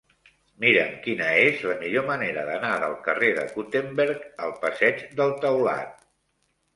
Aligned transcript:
Mira'm 0.61 0.93
quina 1.01 1.25
és 1.41 1.59
la 1.71 1.75
millor 1.83 2.07
manera 2.07 2.45
d'anar 2.47 2.71
del 2.83 2.95
carrer 3.09 3.29
de 3.35 3.43
Gutenberg 3.57 4.23
al 4.47 4.55
passeig 4.65 5.05
del 5.21 5.35
Taulat. 5.45 5.93